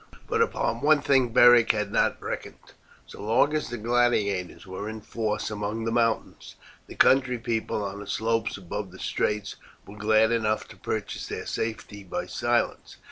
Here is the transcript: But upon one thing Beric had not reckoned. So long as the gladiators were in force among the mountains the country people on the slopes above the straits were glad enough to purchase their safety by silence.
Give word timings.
But 0.27 0.41
upon 0.41 0.81
one 0.81 1.03
thing 1.03 1.29
Beric 1.31 1.73
had 1.73 1.91
not 1.91 2.19
reckoned. 2.19 2.73
So 3.05 3.21
long 3.21 3.53
as 3.53 3.69
the 3.69 3.77
gladiators 3.77 4.65
were 4.65 4.89
in 4.89 4.99
force 4.99 5.51
among 5.51 5.85
the 5.85 5.91
mountains 5.91 6.55
the 6.87 6.95
country 6.95 7.37
people 7.37 7.83
on 7.85 7.99
the 7.99 8.07
slopes 8.07 8.57
above 8.57 8.89
the 8.89 8.97
straits 8.97 9.57
were 9.85 9.95
glad 9.95 10.31
enough 10.31 10.67
to 10.69 10.75
purchase 10.75 11.27
their 11.27 11.45
safety 11.45 12.03
by 12.03 12.25
silence. 12.25 12.97